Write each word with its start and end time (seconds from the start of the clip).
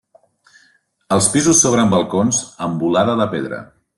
Als 1.17 1.27
pisos 1.33 1.61
s'obren 1.65 1.93
balcons 1.93 2.39
amb 2.69 2.81
volada 2.87 3.17
de 3.23 3.31
pedra. 3.37 3.63